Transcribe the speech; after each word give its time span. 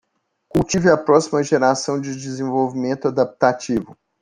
Cultive 0.49 0.89
a 0.89 0.97
próxima 0.97 1.43
geração 1.43 2.01
de 2.01 2.15
desenvolvimento 2.15 3.07
adaptativo 3.09 3.95